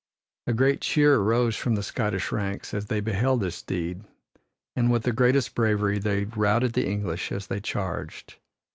[0.47, 4.03] A great cheer rose from the Scottish ranks as they beheld this deed,
[4.75, 8.39] and with the greatest bravery they routed the English as they charged.